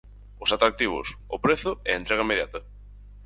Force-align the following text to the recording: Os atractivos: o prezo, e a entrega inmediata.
Os 0.43 0.53
atractivos: 0.55 1.07
o 1.35 1.37
prezo, 1.45 1.71
e 1.87 1.89
a 1.91 1.99
entrega 2.01 2.25
inmediata. 2.25 2.59